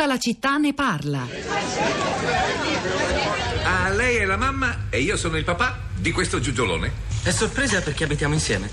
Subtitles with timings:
[0.00, 1.28] Tutta la città ne parla.
[3.64, 6.90] Ah, lei è la mamma e io sono il papà di questo giugiolone.
[7.22, 8.70] È sorpresa perché abitiamo insieme.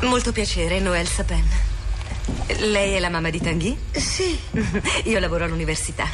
[0.00, 1.48] Molto piacere, Noel Sapin.
[2.58, 3.78] Lei è la mamma di Tanguy?
[3.92, 4.36] Sì.
[5.04, 6.08] Io lavoro all'università.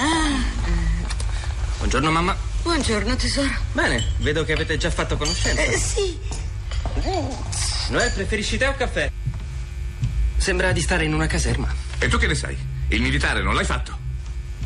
[1.79, 2.37] Buongiorno mamma.
[2.65, 3.49] Buongiorno, tesoro.
[3.73, 5.63] Bene, vedo che avete già fatto conoscenza.
[5.63, 6.19] Eh, sì.
[7.93, 9.11] Noè, preferisci tè o caffè?
[10.39, 11.71] Sembra di stare in una caserma.
[11.99, 12.57] E tu che ne sai?
[12.89, 13.99] Il militare non l'hai fatto.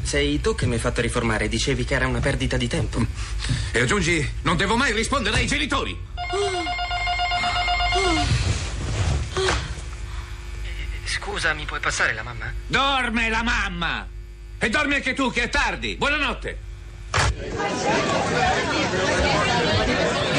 [0.05, 1.49] Sei tu che mi hai fatto riformare.
[1.49, 3.05] Dicevi che era una perdita di tempo.
[3.73, 5.99] E aggiungi, non devo mai rispondere ai genitori.
[11.03, 12.53] Scusa, mi puoi passare la mamma?
[12.65, 14.07] Dorme la mamma!
[14.57, 15.97] E dormi anche tu, che è tardi.
[15.97, 16.59] Buonanotte.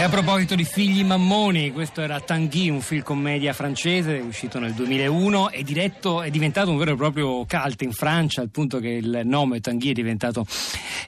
[0.08, 4.72] E a proposito di figli mammoni, questo era Tanguy, un film commedia francese uscito nel
[4.72, 8.88] 2001 è, diretto, è diventato un vero e proprio cult in Francia al punto che
[8.88, 10.46] il nome Tanguy è diventato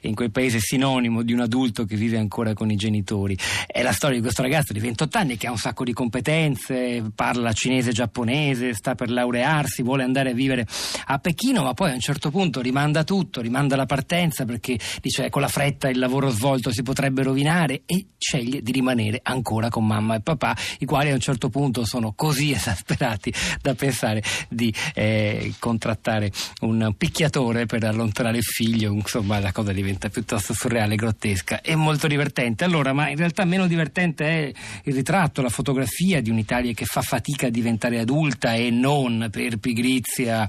[0.02, 3.38] in quel paese sinonimo di un adulto che vive ancora con i genitori.
[3.66, 7.02] È la storia di questo ragazzo di 28 anni che ha un sacco di competenze,
[7.14, 10.66] parla cinese e giapponese, sta per laurearsi, vuole andare a vivere
[11.06, 15.30] a Pechino, ma poi a un certo punto rimanda tutto, rimanda la partenza perché dice
[15.30, 18.88] con la fretta il lavoro svolto si potrebbe rovinare e sceglie di rimanere
[19.22, 23.74] ancora con mamma e papà, i quali a un certo punto sono così esasperati da
[23.74, 30.52] pensare di eh, contrattare un picchiatore per allontanare il figlio, insomma la cosa diventa piuttosto
[30.54, 32.64] surreale, grottesca e molto divertente.
[32.64, 34.52] Allora, ma in realtà meno divertente è
[34.84, 39.58] il ritratto, la fotografia di un'Italia che fa fatica a diventare adulta e non per
[39.58, 40.48] pigrizia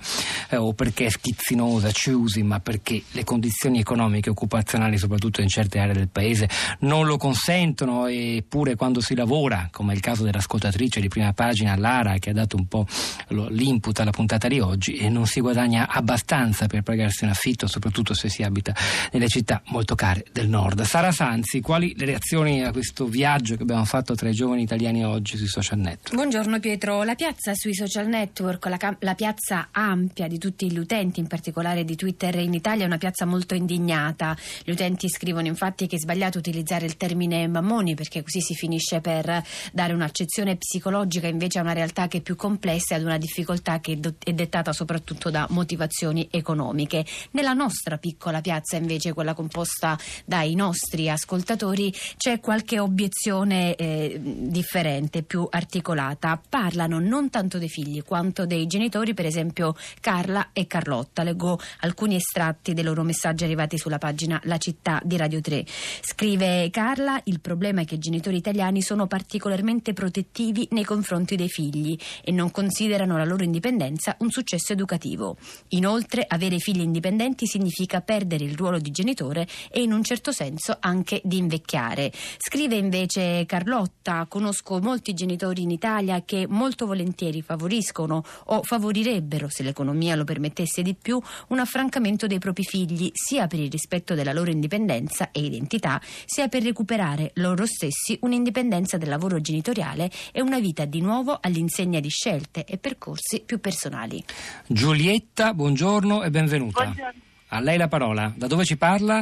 [0.49, 5.47] eh, o perché è schizzinosa, choosy, ma perché le condizioni economiche e occupazionali, soprattutto in
[5.47, 10.23] certe aree del paese, non lo consentono eppure quando si lavora, come è il caso
[10.23, 12.85] dell'ascoltatrice di prima pagina Lara che ha dato un po'
[13.27, 18.13] l'input alla puntata di oggi e non si guadagna abbastanza per pagarsi un affitto, soprattutto
[18.13, 18.73] se si abita
[19.11, 20.81] nelle città molto care del nord.
[20.83, 25.05] Sara Sanzi, quali le reazioni a questo viaggio che abbiamo fatto tra i giovani italiani
[25.05, 26.13] oggi sui social network?
[26.13, 30.77] Buongiorno Pietro, la piazza sui social network, la, cam- la piazza ampia di tutti gli
[30.77, 34.35] utenti, in particolare di Twitter in Italia, è una piazza molto indignata.
[34.63, 38.99] Gli utenti scrivono infatti che è sbagliato utilizzare il termine mammoni perché così si finisce
[38.99, 43.17] per dare un'accezione psicologica invece a una realtà che è più complessa e ad una
[43.17, 47.05] difficoltà che è dettata soprattutto da motivazioni economiche.
[47.31, 55.23] Nella nostra piccola piazza invece, quella composta dai nostri ascoltatori, c'è qualche obiezione eh, differente,
[55.23, 56.41] più articolata.
[56.49, 61.23] Parlano non tanto dei figli quanto dei genitori, per esempio Carla e Carlotta.
[61.23, 65.65] Leggo alcuni estratti dei loro messaggi arrivati sulla pagina La città di Radio 3.
[66.01, 71.97] Scrive Carla, il problema è che genitori italiani sono particolarmente protettivi nei confronti dei figli
[72.23, 75.37] e non considerano la loro indipendenza un successo educativo.
[75.69, 80.75] Inoltre, avere figli indipendenti significa perdere il ruolo di genitore e in un certo senso
[80.79, 82.11] anche di invecchiare.
[82.37, 89.61] Scrive invece Carlotta, conosco molti genitori in Italia che molto volentieri favoriscono o favorirebbero, se
[89.61, 94.33] l'economia lo permettesse di più, un affrancamento dei propri figli, sia per il rispetto della
[94.33, 97.89] loro indipendenza e identità, sia per recuperare loro stessi
[98.21, 103.59] un'indipendenza del lavoro genitoriale e una vita di nuovo all'insegna di scelte e percorsi più
[103.59, 104.23] personali.
[104.67, 106.83] Giulietta, buongiorno e benvenuta.
[106.83, 107.19] Buongiorno.
[107.49, 108.31] A lei la parola.
[108.35, 109.21] Da dove ci parla?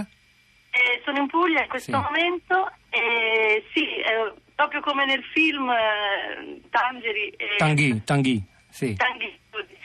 [0.72, 1.98] Eh, sono in Puglia in questo Sì.
[1.98, 7.30] momento e sì, eh, proprio come nel film eh, Tangeri.
[7.30, 8.96] eh, Tanguy, Tanguy, sì.
[8.96, 9.78] Tanguy, scusi.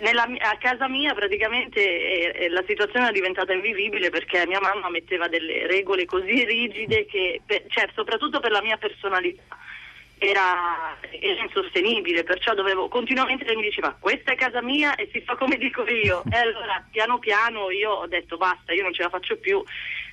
[0.00, 4.88] Nella a casa mia praticamente eh, eh, la situazione è diventata invivibile perché mia mamma
[4.90, 9.42] metteva delle regole così rigide che, per- cioè, soprattutto per la mia personalità,
[10.18, 15.20] era, era insostenibile, perciò dovevo continuamente lei mi diceva questa è casa mia e si
[15.20, 16.22] fa come dico io.
[16.30, 19.62] E allora piano piano io ho detto basta, io non ce la faccio più,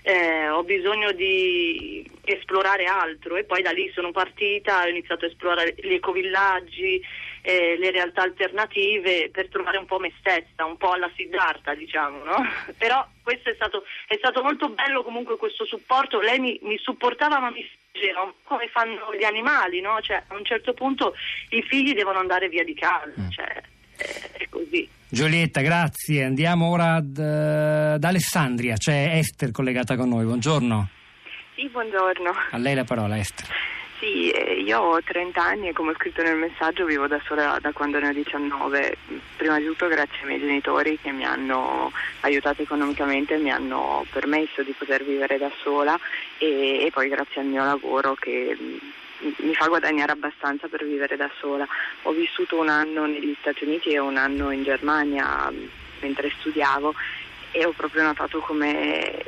[0.04, 5.28] eh, ho bisogno di esplorare altro e poi da lì sono partita, ho iniziato a
[5.28, 7.02] esplorare gli ecovillaggi,
[7.46, 12.24] eh, le realtà alternative per trovare un po' me stessa, un po' alla Siddhartha diciamo,
[12.24, 12.44] no?
[12.76, 17.40] Però questo è stato, è stato molto bello comunque questo supporto, lei mi, mi supportava
[17.40, 20.00] ma mi spingeva, un po' come fanno gli animali, no?
[20.02, 21.14] Cioè a un certo punto
[21.50, 23.62] i figli devono andare via di casa, cioè
[23.98, 24.90] eh, è così.
[25.08, 26.24] Giulietta, grazie.
[26.24, 28.76] Andiamo ora ad, eh, ad Alessandria.
[28.76, 30.26] C'è Esther collegata con noi.
[30.26, 30.90] Buongiorno.
[31.56, 32.32] Sì, buongiorno.
[32.52, 33.48] A lei la parola, Esther.
[34.00, 34.30] Sì,
[34.66, 37.98] io ho 30 anni e come ho scritto nel messaggio vivo da sola da quando
[38.00, 38.98] ne ho 19.
[39.38, 44.64] Prima di tutto grazie ai miei genitori che mi hanno aiutato economicamente, mi hanno permesso
[44.64, 45.98] di poter vivere da sola
[46.40, 51.16] e, e poi grazie al mio lavoro che mh, mi fa guadagnare abbastanza per vivere
[51.16, 51.66] da sola.
[52.04, 55.50] Ho vissuto un anno negli Stati Uniti e un anno in Germania
[56.02, 56.94] mentre studiavo
[57.52, 59.24] e ho proprio notato come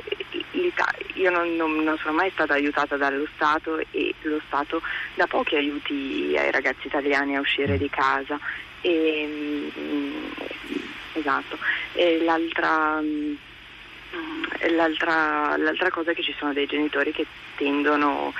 [1.18, 4.80] io non, non, non, sono mai stata aiutata dallo Stato e lo Stato
[5.14, 8.38] dà pochi aiuti ai ragazzi italiani a uscire di casa.
[8.80, 10.30] E, mm,
[11.14, 11.58] esatto.
[11.92, 13.34] E l'altra, mm,
[14.70, 17.26] l'altra, l'altra cosa è che ci sono dei genitori che
[17.56, 18.32] tendono,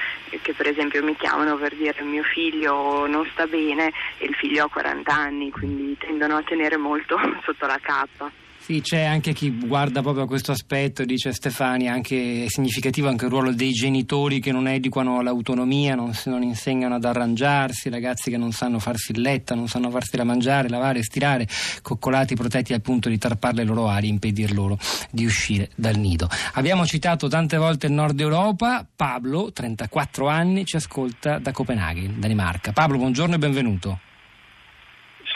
[0.43, 4.65] che per esempio mi chiamano per dire mio figlio non sta bene e il figlio
[4.65, 8.31] ha 40 anni, quindi tendono a tenere molto sotto la cappa.
[8.69, 13.25] Sì, c'è anche chi guarda proprio a questo aspetto, dice Stefani, anche, è significativo anche
[13.25, 18.37] il ruolo dei genitori che non educano all'autonomia, non, non, insegnano ad arrangiarsi, ragazzi che
[18.37, 21.49] non sanno farsi il letto, non sanno farsi da mangiare, lavare, stirare,
[21.81, 24.79] coccolati protetti al punto di tarpare le loro ali impedir loro
[25.11, 26.29] di uscire dal nido.
[26.53, 32.73] Abbiamo citato tante volte il nord Europa, Pablo, 34 anni, ci ascolta da Copenaghen, Danimarca.
[32.73, 34.00] Pablo, buongiorno e benvenuto.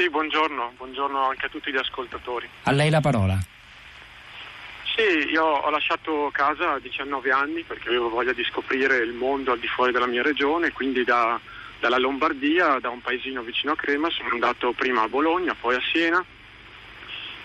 [0.03, 2.49] Sì, buongiorno, buongiorno anche a tutti gli ascoltatori.
[2.65, 3.39] A lei la parola.
[4.97, 9.53] Sì, io ho lasciato casa a 19 anni perché avevo voglia di scoprire il mondo
[9.53, 11.39] al di fuori della mia regione, quindi da,
[11.79, 15.83] dalla Lombardia, da un paesino vicino a Crema, sono andato prima a Bologna, poi a
[15.93, 16.25] Siena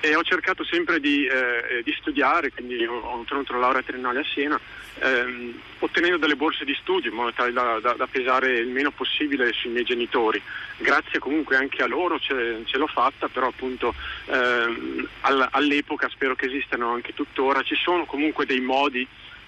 [0.07, 4.23] e ho cercato sempre di, eh, di studiare, quindi ho ottenuto la laurea triennale a
[4.23, 4.59] Siena,
[4.99, 8.91] ehm, ottenendo delle borse di studio in modo tale da, da, da, pesare il meno
[8.91, 10.41] possibile sui miei genitori.
[10.77, 13.93] Grazie comunque anche a loro ce, ce l'ho fatta, però appunto
[14.25, 19.05] ehm, all, all'epoca spero che esistano anche tuttora, ci sono comunque dei modi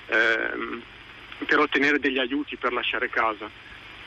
[0.08, 0.82] ehm,
[1.46, 3.50] per ottenere degli aiuti per lasciare casa.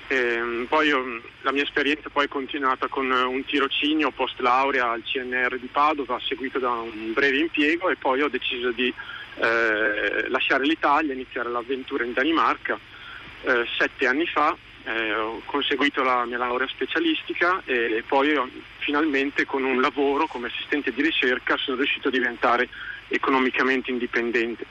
[0.08, 4.90] E, ehm, poi io, la mia esperienza poi è continuata con un tirocinio post laurea
[4.90, 8.92] al CNR di Padova, seguito da un breve impiego e poi ho deciso di
[9.36, 12.78] eh, lasciare l'Italia iniziare l'avventura in Danimarca.
[13.44, 18.48] Eh, sette anni fa eh, ho conseguito la mia laurea specialistica e, e poi ho,
[18.78, 22.68] finalmente con un lavoro come assistente di ricerca sono riuscito a diventare
[23.08, 24.64] economicamente indipendente.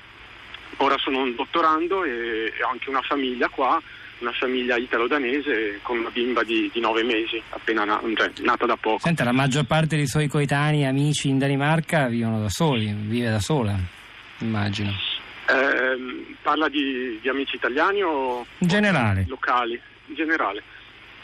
[0.77, 3.81] Ora sono un dottorando e, e ho anche una famiglia qua
[4.21, 8.75] una famiglia italo-danese con una bimba di, di nove mesi, appena na- cioè, nata da
[8.77, 8.99] poco.
[8.99, 13.39] Senta, la maggior parte dei suoi coetanei, amici in Danimarca vivono da soli, vive da
[13.39, 13.75] sola,
[14.39, 14.91] immagino.
[15.47, 19.25] Eh, parla di, di, amici italiani o in generale?
[19.27, 19.79] locali?
[20.05, 20.63] In generale.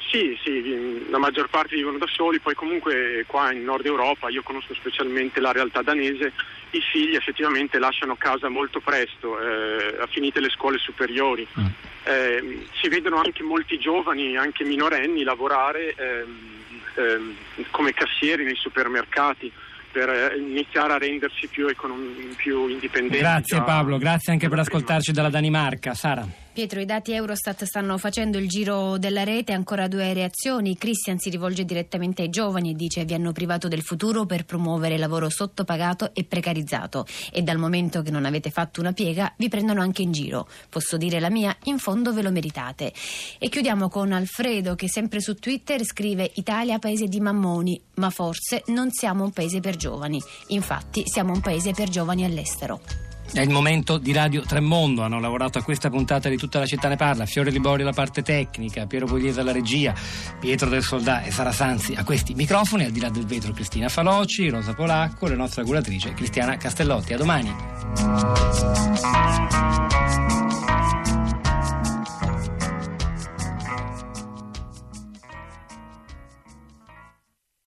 [0.10, 4.42] Sì, sì, la maggior parte vivono da soli, poi comunque qua in Nord Europa, io
[4.42, 6.32] conosco specialmente la realtà danese,
[6.72, 11.48] i figli effettivamente lasciano casa molto presto, eh, finite le scuole superiori.
[11.60, 11.66] Mm.
[12.04, 16.64] Eh, si vedono anche molti giovani, anche minorenni, lavorare ehm,
[16.96, 17.36] ehm,
[17.72, 19.52] come cassieri nei supermercati
[19.92, 23.20] per eh, iniziare a rendersi più, econom- più indipendenti.
[23.20, 25.94] Grazie Pablo, grazie anche per ascoltarci dalla Danimarca.
[25.94, 26.47] Sara.
[26.58, 30.76] Pietro, i dati Eurostat stanno facendo il giro della rete, ancora due reazioni.
[30.76, 34.98] Christian si rivolge direttamente ai giovani e dice vi hanno privato del futuro per promuovere
[34.98, 39.82] lavoro sottopagato e precarizzato e dal momento che non avete fatto una piega vi prendono
[39.82, 40.48] anche in giro.
[40.68, 42.92] Posso dire la mia, in fondo ve lo meritate.
[43.38, 48.64] E chiudiamo con Alfredo che sempre su Twitter scrive Italia paese di mammoni, ma forse
[48.70, 50.20] non siamo un paese per giovani.
[50.48, 53.07] Infatti siamo un paese per giovani all'estero.
[53.32, 56.88] È il momento di Radio Tremondo, hanno lavorato a questa puntata di Tutta la città
[56.88, 59.94] ne parla, Fiore Libori alla parte tecnica, Piero Pugliese alla regia,
[60.40, 63.90] Pietro del Soldà e Sara Sanzi a questi microfoni, al di là del vetro Cristina
[63.90, 67.14] Faloci, Rosa Polacco, la nostra curatrice Cristiana Castellotti.
[67.14, 67.56] A domani.